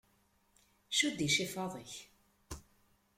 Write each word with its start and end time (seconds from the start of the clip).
Cudd 0.97 1.19
icifaḍ-ik! 1.27 1.93